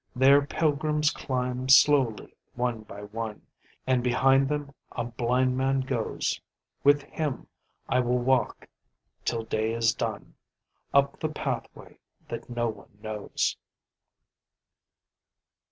There 0.15 0.43
pilgrims 0.43 1.11
climb 1.11 1.69
slowly 1.69 2.35
one 2.55 2.81
by 2.81 3.03
one, 3.03 3.43
And 3.85 4.03
behind 4.03 4.49
them 4.49 4.73
a 4.91 5.03
blind 5.03 5.57
man 5.59 5.81
goes: 5.81 6.41
With 6.83 7.03
him 7.03 7.45
I 7.87 7.99
will 7.99 8.17
walk 8.17 8.67
till 9.25 9.43
day 9.43 9.73
is 9.75 9.93
done 9.93 10.33
Up 10.91 11.19
the 11.19 11.29
pathway 11.29 11.99
that 12.29 12.49
no 12.49 12.67
one 12.67 12.97
knows 13.03 13.55